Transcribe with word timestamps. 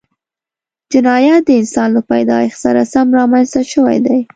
جنایت 0.91 1.41
د 1.45 1.49
انسان 1.61 1.89
له 1.95 2.01
پیدایښت 2.11 2.57
سره 2.65 2.81
سم 2.93 3.07
رامنځته 3.19 3.61
شوی 3.73 3.97
دی 4.05 4.19